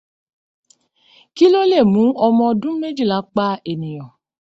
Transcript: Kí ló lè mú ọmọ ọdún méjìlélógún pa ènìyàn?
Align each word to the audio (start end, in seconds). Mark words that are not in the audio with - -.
Kí 1.35 1.45
ló 1.53 1.61
lè 1.71 1.79
mú 1.91 2.03
ọmọ 2.25 2.43
ọdún 2.51 2.75
méjìlélógún 2.81 3.31
pa 3.35 3.47
ènìyàn? 3.71 4.09